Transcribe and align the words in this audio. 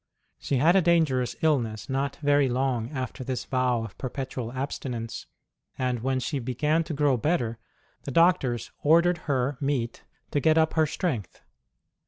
She 0.39 0.55
had 0.57 0.75
a 0.75 0.81
dangerous 0.81 1.35
illness 1.43 1.87
not 1.87 2.15
very 2.23 2.49
long 2.49 2.89
after 2.89 3.23
this 3.23 3.45
vow 3.45 3.83
of 3.83 3.95
perpetual 3.99 4.51
abstinence; 4.51 5.27
and 5.77 5.99
when 5.99 6.19
she 6.19 6.39
began 6.39 6.83
to 6.85 6.95
grow 6.95 7.17
better 7.17 7.59
the 8.05 8.09
doctors 8.11 8.71
ordered 8.81 9.19
her 9.29 9.59
meat 9.61 10.03
to 10.31 10.39
get 10.39 10.57
up 10.57 10.73
her 10.73 10.87
strength. 10.87 11.43